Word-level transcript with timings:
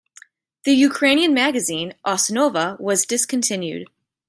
The 0.63 0.71
Ukrainian 0.71 1.31
magazine 1.31 1.93
"Osnova" 2.07 2.79
was 2.81 3.05
discontinued. 3.05 3.87